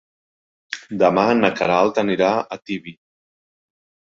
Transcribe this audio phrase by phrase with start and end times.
[1.03, 2.95] Demà na Queralt anirà a Tibi.